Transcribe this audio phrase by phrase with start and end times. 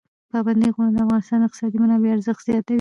[0.31, 2.69] پابندي غرونه د افغانستان د اقتصادي منابعو ارزښت زیاتوي.